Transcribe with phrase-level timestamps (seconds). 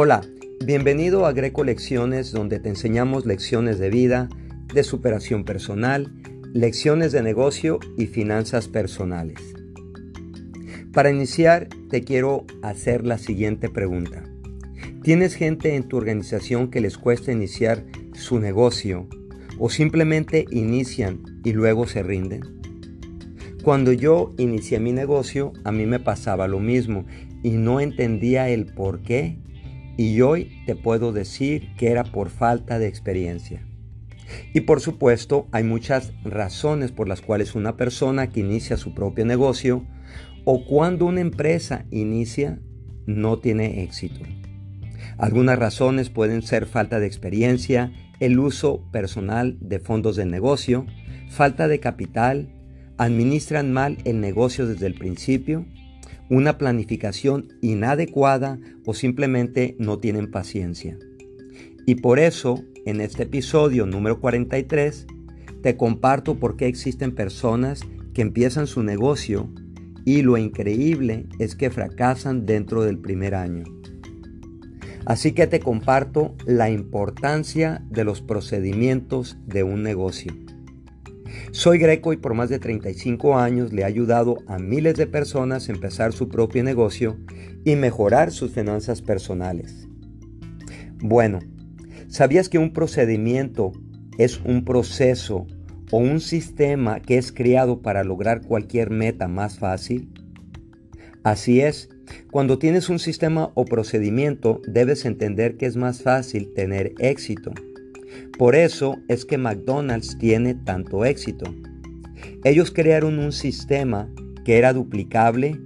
[0.00, 0.20] Hola,
[0.64, 4.28] bienvenido a Greco Lecciones donde te enseñamos lecciones de vida,
[4.72, 6.12] de superación personal,
[6.54, 9.40] lecciones de negocio y finanzas personales.
[10.92, 14.22] Para iniciar, te quiero hacer la siguiente pregunta.
[15.02, 17.82] ¿Tienes gente en tu organización que les cuesta iniciar
[18.14, 19.08] su negocio
[19.58, 22.42] o simplemente inician y luego se rinden?
[23.64, 27.04] Cuando yo inicié mi negocio, a mí me pasaba lo mismo
[27.42, 29.38] y no entendía el por qué
[29.98, 33.66] y hoy te puedo decir que era por falta de experiencia.
[34.54, 39.26] Y por supuesto, hay muchas razones por las cuales una persona que inicia su propio
[39.26, 39.84] negocio
[40.44, 42.60] o cuando una empresa inicia
[43.06, 44.20] no tiene éxito.
[45.18, 50.86] Algunas razones pueden ser falta de experiencia, el uso personal de fondos de negocio,
[51.28, 52.54] falta de capital,
[52.98, 55.66] administran mal el negocio desde el principio,
[56.30, 60.98] una planificación inadecuada o simplemente no tienen paciencia.
[61.86, 65.06] Y por eso, en este episodio número 43,
[65.62, 67.80] te comparto por qué existen personas
[68.12, 69.48] que empiezan su negocio
[70.04, 73.64] y lo increíble es que fracasan dentro del primer año.
[75.06, 80.34] Así que te comparto la importancia de los procedimientos de un negocio.
[81.50, 85.68] Soy Greco y por más de 35 años le he ayudado a miles de personas
[85.68, 87.16] a empezar su propio negocio
[87.64, 89.88] y mejorar sus finanzas personales.
[91.00, 91.38] Bueno,
[92.08, 93.72] ¿sabías que un procedimiento
[94.18, 95.46] es un proceso
[95.90, 100.12] o un sistema que es creado para lograr cualquier meta más fácil?
[101.24, 101.88] Así es,
[102.30, 107.52] cuando tienes un sistema o procedimiento debes entender que es más fácil tener éxito.
[108.38, 111.54] Por eso es que McDonald's tiene tanto éxito.
[112.44, 114.08] Ellos crearon un sistema
[114.44, 115.60] que era duplicable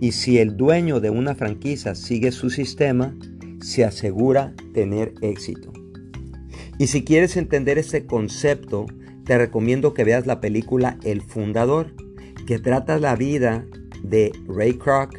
[0.00, 3.14] y si el dueño de una franquicia sigue su sistema,
[3.60, 5.72] se asegura tener éxito.
[6.78, 8.86] Y si quieres entender este concepto,
[9.24, 11.94] te recomiendo que veas la película El Fundador,
[12.46, 13.66] que trata la vida
[14.02, 15.16] de Ray Kroc,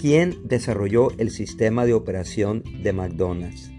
[0.00, 3.69] quien desarrolló el sistema de operación de McDonald's.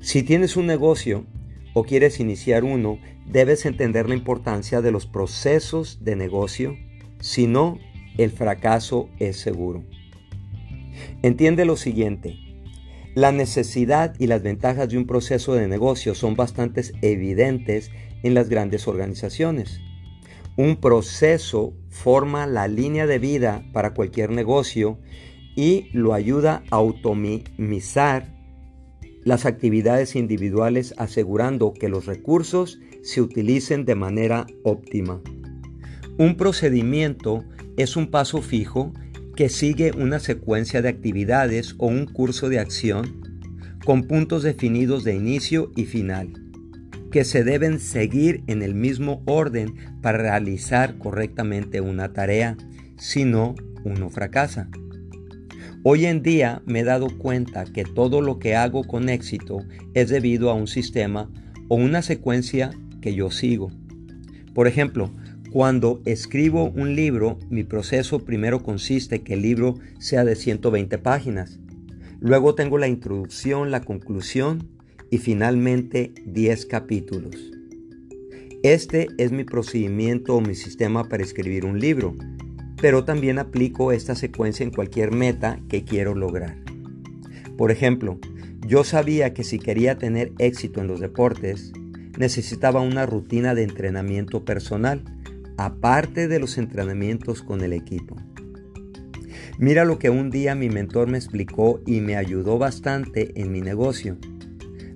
[0.00, 1.26] Si tienes un negocio
[1.74, 6.76] o quieres iniciar uno, debes entender la importancia de los procesos de negocio,
[7.20, 7.78] si no,
[8.16, 9.84] el fracaso es seguro.
[11.22, 12.38] Entiende lo siguiente,
[13.14, 17.90] la necesidad y las ventajas de un proceso de negocio son bastante evidentes
[18.22, 19.80] en las grandes organizaciones.
[20.56, 24.98] Un proceso forma la línea de vida para cualquier negocio
[25.56, 28.39] y lo ayuda a automizar
[29.30, 35.22] las actividades individuales asegurando que los recursos se utilicen de manera óptima.
[36.18, 37.44] Un procedimiento
[37.76, 38.92] es un paso fijo
[39.36, 43.20] que sigue una secuencia de actividades o un curso de acción
[43.84, 46.32] con puntos definidos de inicio y final,
[47.12, 52.56] que se deben seguir en el mismo orden para realizar correctamente una tarea,
[52.96, 53.54] si no,
[53.84, 54.68] uno fracasa.
[55.82, 59.64] Hoy en día me he dado cuenta que todo lo que hago con éxito
[59.94, 61.30] es debido a un sistema
[61.68, 62.70] o una secuencia
[63.00, 63.72] que yo sigo.
[64.52, 65.10] Por ejemplo,
[65.50, 71.60] cuando escribo un libro, mi proceso primero consiste que el libro sea de 120 páginas.
[72.20, 74.68] Luego tengo la introducción, la conclusión
[75.10, 77.36] y finalmente 10 capítulos.
[78.62, 82.14] Este es mi procedimiento o mi sistema para escribir un libro
[82.80, 86.56] pero también aplico esta secuencia en cualquier meta que quiero lograr.
[87.56, 88.18] Por ejemplo,
[88.66, 91.72] yo sabía que si quería tener éxito en los deportes,
[92.18, 95.04] necesitaba una rutina de entrenamiento personal,
[95.56, 98.16] aparte de los entrenamientos con el equipo.
[99.58, 103.60] Mira lo que un día mi mentor me explicó y me ayudó bastante en mi
[103.60, 104.16] negocio.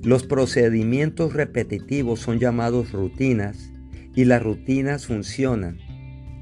[0.03, 3.71] Los procedimientos repetitivos son llamados rutinas
[4.15, 5.79] y las rutinas funcionan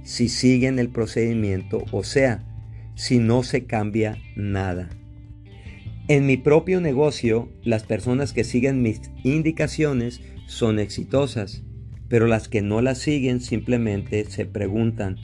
[0.03, 2.45] si siguen el procedimiento, o sea,
[2.95, 4.91] si no se cambia nada.
[6.09, 11.63] En mi propio negocio, las personas que siguen mis indicaciones son exitosas,
[12.09, 15.17] pero las que no las siguen simplemente se preguntan,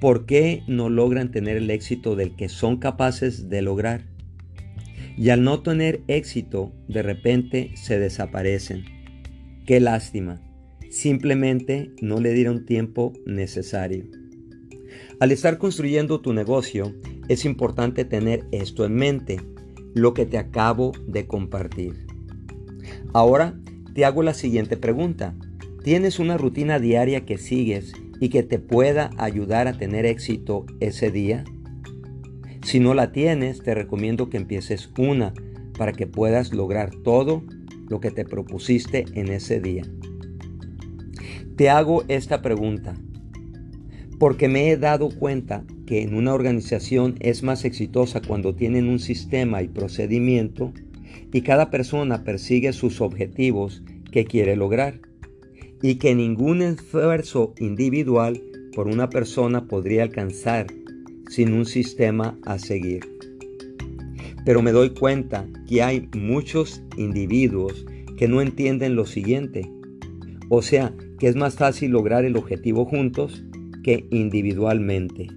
[0.00, 4.04] ¿por qué no logran tener el éxito del que son capaces de lograr?
[5.16, 8.84] Y al no tener éxito, de repente se desaparecen.
[9.66, 10.40] Qué lástima
[10.90, 14.04] simplemente no le dieron tiempo necesario.
[15.20, 16.94] Al estar construyendo tu negocio,
[17.28, 19.40] es importante tener esto en mente,
[19.94, 22.06] lo que te acabo de compartir.
[23.12, 23.58] Ahora
[23.94, 25.34] te hago la siguiente pregunta.
[25.84, 31.10] ¿Tienes una rutina diaria que sigues y que te pueda ayudar a tener éxito ese
[31.10, 31.44] día?
[32.62, 35.32] Si no la tienes, te recomiendo que empieces una,
[35.78, 37.42] para que puedas lograr todo
[37.88, 39.84] lo que te propusiste en ese día.
[41.60, 42.96] Te hago esta pregunta
[44.18, 48.98] porque me he dado cuenta que en una organización es más exitosa cuando tienen un
[48.98, 50.72] sistema y procedimiento
[51.34, 55.02] y cada persona persigue sus objetivos que quiere lograr
[55.82, 58.40] y que ningún esfuerzo individual
[58.74, 60.66] por una persona podría alcanzar
[61.28, 63.00] sin un sistema a seguir.
[64.46, 67.84] Pero me doy cuenta que hay muchos individuos
[68.16, 69.70] que no entienden lo siguiente.
[70.48, 73.44] O sea, que es más fácil lograr el objetivo juntos
[73.84, 75.28] que individualmente.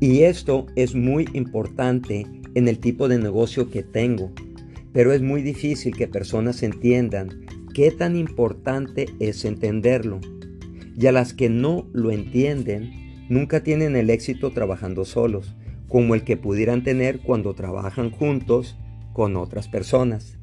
[0.00, 4.32] Y esto es muy importante en el tipo de negocio que tengo,
[4.92, 7.44] pero es muy difícil que personas entiendan
[7.74, 10.20] qué tan importante es entenderlo.
[10.98, 12.90] Y a las que no lo entienden,
[13.28, 15.54] nunca tienen el éxito trabajando solos,
[15.88, 18.78] como el que pudieran tener cuando trabajan juntos
[19.12, 20.38] con otras personas.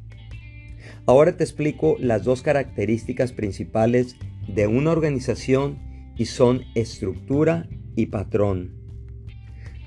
[1.06, 4.16] Ahora te explico las dos características principales
[4.48, 5.80] de una organización
[6.16, 8.76] y son estructura y patrón.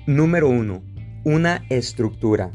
[0.05, 0.83] Número 1.
[1.23, 2.51] Una estructura.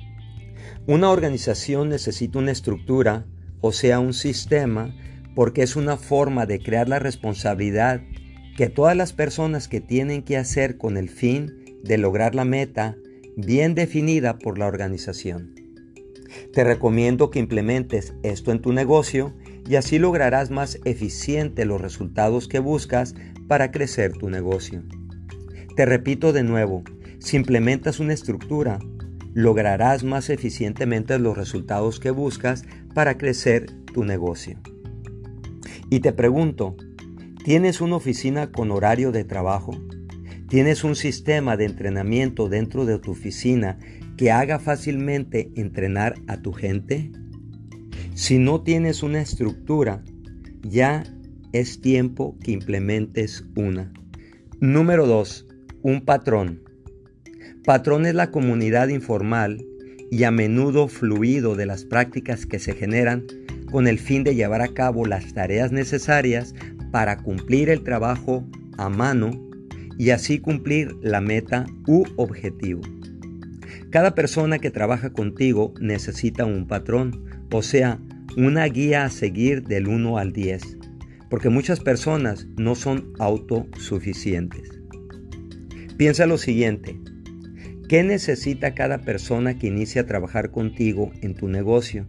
[0.87, 3.27] Una organización necesita una estructura,
[3.61, 4.95] o sea, un sistema,
[5.35, 8.03] porque es una forma de crear la responsabilidad
[8.57, 12.97] que todas las personas que tienen que hacer con el fin de lograr la meta
[13.37, 15.60] bien definida por la organización.
[16.53, 19.35] Te recomiendo que implementes esto en tu negocio
[19.69, 23.15] y así lograrás más eficiente los resultados que buscas
[23.49, 24.83] para crecer tu negocio.
[25.77, 26.83] Te repito de nuevo,
[27.19, 28.79] si implementas una estructura,
[29.35, 34.59] lograrás más eficientemente los resultados que buscas para crecer tu negocio.
[35.89, 36.77] Y te pregunto,
[37.45, 39.73] ¿tienes una oficina con horario de trabajo?
[40.49, 43.79] ¿Tienes un sistema de entrenamiento dentro de tu oficina
[44.21, 47.11] que haga fácilmente entrenar a tu gente?
[48.13, 50.05] Si no tienes una estructura,
[50.61, 51.05] ya
[51.55, 53.91] es tiempo que implementes una.
[54.61, 55.49] Número 2.
[55.81, 56.63] Un patrón.
[57.65, 59.65] Patrón es la comunidad informal
[60.11, 63.25] y a menudo fluido de las prácticas que se generan
[63.73, 66.55] con el fin de llevar a cabo las tareas necesarias
[66.93, 68.47] para cumplir el trabajo
[68.77, 69.31] a mano
[69.97, 72.83] y así cumplir la meta u objetivo.
[73.91, 77.99] Cada persona que trabaja contigo necesita un patrón, o sea,
[78.37, 80.79] una guía a seguir del 1 al 10,
[81.29, 84.81] porque muchas personas no son autosuficientes.
[85.97, 86.99] Piensa lo siguiente,
[87.89, 92.07] ¿qué necesita cada persona que inicia a trabajar contigo en tu negocio?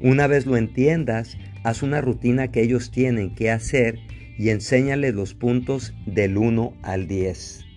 [0.00, 3.98] Una vez lo entiendas, haz una rutina que ellos tienen que hacer
[4.38, 7.69] y enséñales los puntos del 1 al 10.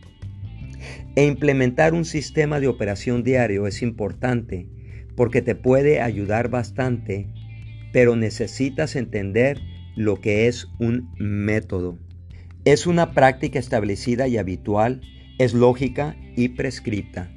[1.16, 4.68] E implementar un sistema de operación diario es importante
[5.16, 7.30] porque te puede ayudar bastante
[7.94, 9.62] pero necesitas entender
[9.96, 11.98] lo que es un método.
[12.66, 15.00] Es una práctica establecida y habitual,
[15.38, 17.32] es lógica y prescripta.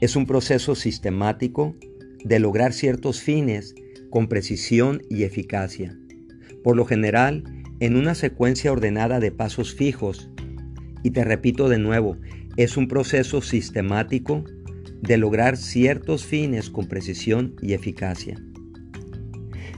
[0.00, 1.74] Es un proceso sistemático
[2.22, 3.74] de lograr ciertos fines
[4.10, 5.98] con precisión y eficacia.
[6.62, 7.44] Por lo general,
[7.80, 10.30] en una secuencia ordenada de pasos fijos.
[11.02, 12.18] Y te repito de nuevo,
[12.56, 14.44] es un proceso sistemático
[15.00, 18.40] de lograr ciertos fines con precisión y eficacia.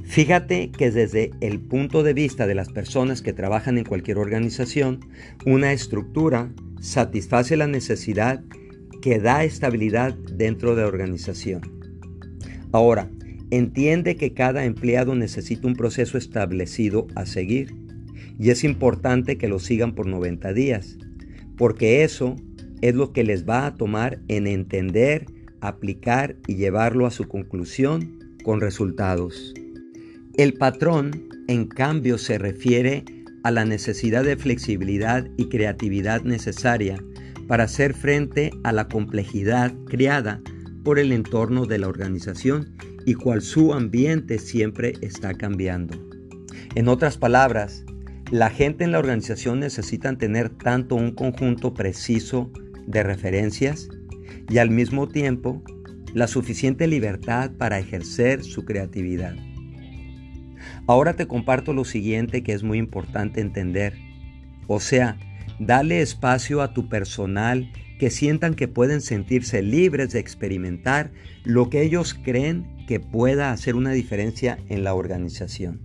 [0.04, 5.00] Fíjate que desde el punto de vista de las personas que trabajan en cualquier organización,
[5.44, 8.44] una estructura satisface la necesidad
[9.02, 11.60] que da estabilidad dentro de la organización.
[12.72, 13.10] Ahora,
[13.50, 17.74] entiende que cada empleado necesita un proceso establecido a seguir
[18.38, 20.98] y es importante que lo sigan por 90 días,
[21.56, 22.36] porque eso
[22.82, 25.26] es lo que les va a tomar en entender,
[25.60, 29.54] aplicar y llevarlo a su conclusión con resultados.
[30.34, 33.04] El patrón, en cambio, se refiere
[33.42, 37.02] a la necesidad de flexibilidad y creatividad necesaria
[37.46, 40.42] para hacer frente a la complejidad creada
[40.84, 45.96] por el entorno de la organización y cual su ambiente siempre está cambiando.
[46.74, 47.84] En otras palabras,
[48.30, 52.50] la gente en la organización necesita tener tanto un conjunto preciso
[52.86, 53.88] de referencias
[54.48, 55.62] y al mismo tiempo
[56.14, 59.36] la suficiente libertad para ejercer su creatividad.
[60.86, 63.94] Ahora te comparto lo siguiente que es muy importante entender.
[64.66, 65.18] O sea,
[65.58, 71.12] dale espacio a tu personal que sientan que pueden sentirse libres de experimentar
[71.44, 75.80] lo que ellos creen que pueda hacer una diferencia en la organización.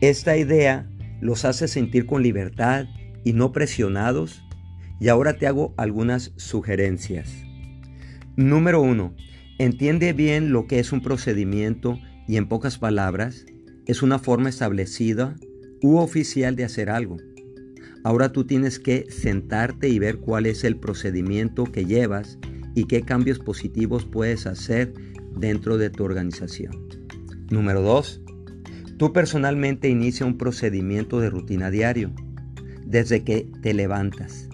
[0.00, 0.88] Esta idea
[1.20, 2.86] los hace sentir con libertad
[3.24, 4.42] y no presionados
[5.00, 7.32] y ahora te hago algunas sugerencias.
[8.36, 9.14] Número 1.
[9.58, 13.46] Entiende bien lo que es un procedimiento y en pocas palabras,
[13.86, 15.34] es una forma establecida
[15.82, 17.16] u oficial de hacer algo.
[18.04, 22.38] Ahora tú tienes que sentarte y ver cuál es el procedimiento que llevas
[22.74, 24.94] y qué cambios positivos puedes hacer
[25.36, 26.88] dentro de tu organización.
[27.50, 28.22] Número 2.
[28.96, 32.12] Tú personalmente inicia un procedimiento de rutina diario
[32.86, 34.49] desde que te levantas.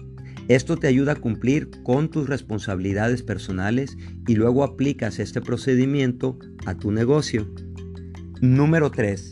[0.47, 6.75] Esto te ayuda a cumplir con tus responsabilidades personales y luego aplicas este procedimiento a
[6.75, 7.51] tu negocio.
[8.39, 9.31] Número 3.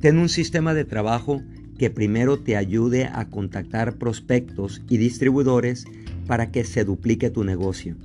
[0.00, 1.42] Ten un sistema de trabajo
[1.78, 5.84] que primero te ayude a contactar prospectos y distribuidores
[6.26, 7.96] para que se duplique tu negocio.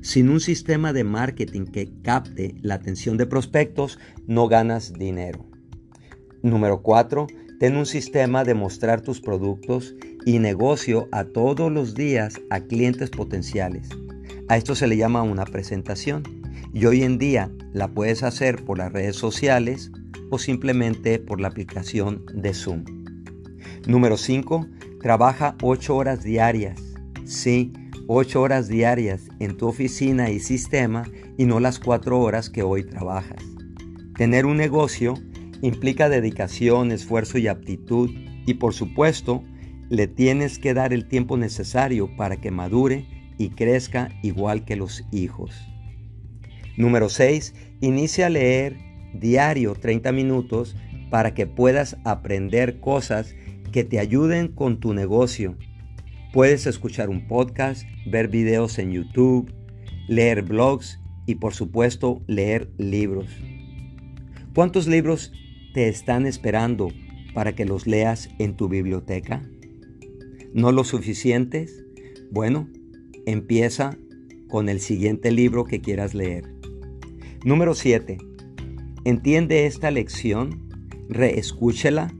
[0.00, 3.98] Sin un sistema de marketing que capte la atención de prospectos,
[4.28, 5.44] no ganas dinero.
[6.42, 7.26] Número 4.
[7.58, 9.94] Ten un sistema de mostrar tus productos
[10.26, 13.88] y negocio a todos los días a clientes potenciales.
[14.48, 16.22] A esto se le llama una presentación
[16.74, 19.90] y hoy en día la puedes hacer por las redes sociales
[20.30, 22.84] o simplemente por la aplicación de Zoom.
[23.86, 24.66] Número 5.
[25.00, 26.78] Trabaja 8 horas diarias.
[27.24, 27.72] Sí,
[28.06, 31.04] 8 horas diarias en tu oficina y sistema
[31.38, 33.42] y no las 4 horas que hoy trabajas.
[34.14, 35.14] Tener un negocio
[35.62, 38.10] implica dedicación, esfuerzo y aptitud
[38.46, 39.44] y por supuesto
[39.88, 43.06] le tienes que dar el tiempo necesario para que madure
[43.38, 45.52] y crezca igual que los hijos.
[46.76, 47.54] Número 6.
[47.80, 48.76] Inicia a leer
[49.14, 50.76] diario 30 minutos
[51.10, 53.34] para que puedas aprender cosas
[53.72, 55.56] que te ayuden con tu negocio.
[56.32, 59.52] Puedes escuchar un podcast, ver videos en YouTube,
[60.08, 63.28] leer blogs y por supuesto leer libros.
[64.54, 65.32] ¿Cuántos libros
[65.76, 66.88] te están esperando
[67.34, 69.42] para que los leas en tu biblioteca?
[70.54, 71.84] ¿No los suficientes?
[72.30, 72.70] Bueno,
[73.26, 73.98] empieza
[74.48, 76.50] con el siguiente libro que quieras leer.
[77.44, 78.16] Número 7.
[79.04, 80.66] Entiende esta lección,
[81.10, 82.10] reescúchela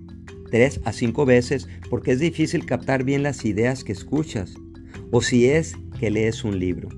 [0.50, 4.56] tres a cinco veces porque es difícil captar bien las ideas que escuchas
[5.10, 6.90] o si es que lees un libro.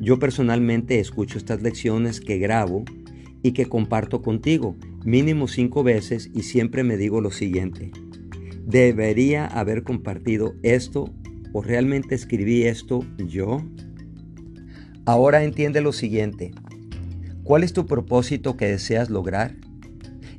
[0.00, 2.84] Yo personalmente escucho estas lecciones que grabo
[3.44, 7.90] y que comparto contigo mínimo cinco veces y siempre me digo lo siguiente.
[8.64, 11.12] ¿Debería haber compartido esto
[11.52, 13.58] o realmente escribí esto yo?
[15.04, 16.52] Ahora entiende lo siguiente.
[17.42, 19.56] ¿Cuál es tu propósito que deseas lograr?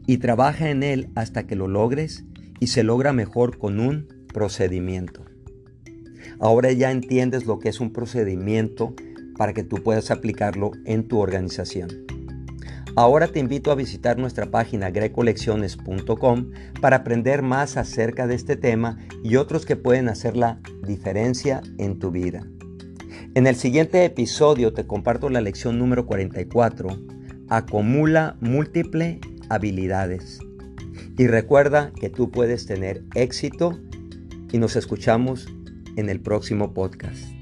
[0.08, 2.26] Y trabaja en él hasta que lo logres
[2.60, 5.26] y se logra mejor con un procedimiento.
[6.40, 8.96] Ahora ya entiendes lo que es un procedimiento
[9.38, 12.13] para que tú puedas aplicarlo en tu organización.
[12.96, 19.00] Ahora te invito a visitar nuestra página grecolecciones.com para aprender más acerca de este tema
[19.24, 22.46] y otros que pueden hacer la diferencia en tu vida.
[23.34, 26.90] En el siguiente episodio te comparto la lección número 44,
[27.50, 29.20] acumula múltiple
[29.50, 30.38] habilidades.
[31.18, 33.80] Y recuerda que tú puedes tener éxito
[34.52, 35.48] y nos escuchamos
[35.96, 37.33] en el próximo podcast.